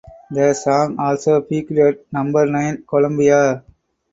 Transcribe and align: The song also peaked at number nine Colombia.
The 0.31 0.55
song 0.55 0.95
also 0.97 1.41
peaked 1.41 1.73
at 1.73 2.11
number 2.11 2.47
nine 2.47 2.83
Colombia. 2.89 3.63